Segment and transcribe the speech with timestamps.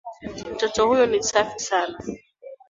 [0.53, 1.97] Mtoto huyu ni safi sana.